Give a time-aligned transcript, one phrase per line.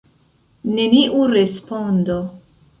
[0.77, 2.21] Neniu respondo.